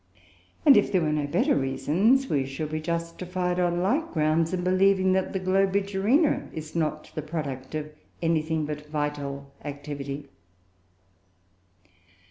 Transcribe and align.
And 0.65 0.75
if 0.77 0.91
there 0.91 1.01
were 1.03 1.11
no 1.13 1.27
better 1.27 1.55
reasons, 1.55 2.25
we 2.27 2.43
should 2.47 2.71
be 2.71 2.81
justified, 2.81 3.59
on 3.59 3.83
like 3.83 4.13
grounds, 4.13 4.51
in 4.51 4.63
believing 4.63 5.13
that 5.13 5.31
Globigerina 5.31 6.49
is 6.51 6.75
not 6.75 7.11
the 7.13 7.21
product 7.21 7.75
of 7.75 7.91
anything 8.19 8.65
but 8.65 8.87
vital 8.89 9.53
activity. 9.63 10.27